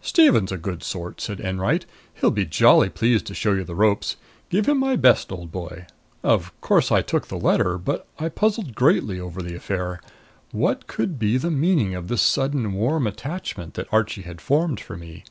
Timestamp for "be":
2.32-2.44, 11.20-11.36